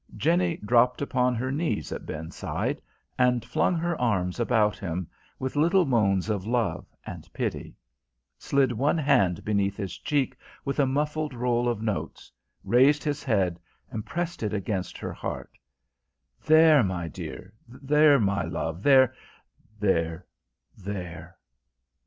[0.17, 2.81] Jenny dropped upon her knees at Ben's side,
[3.19, 7.75] and flung her arms about him, with little moans of love and pity;
[8.39, 10.35] slid one hand beneath his cheek,
[10.65, 12.31] with a muffled roll of notes,
[12.63, 13.59] raised his head
[13.91, 15.51] and pressed it against her heart.
[16.43, 17.53] "There, my dear!
[17.67, 19.13] There, my love there
[19.79, 20.25] there
[20.75, 21.37] there!"